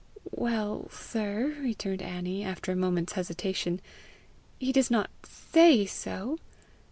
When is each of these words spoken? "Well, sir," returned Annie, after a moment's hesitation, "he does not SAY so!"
"Well, 0.31 0.89
sir," 0.89 1.57
returned 1.61 2.01
Annie, 2.01 2.43
after 2.43 2.71
a 2.71 2.75
moment's 2.75 3.13
hesitation, 3.13 3.79
"he 4.57 4.71
does 4.71 4.89
not 4.89 5.11
SAY 5.27 5.85
so!" 5.85 6.39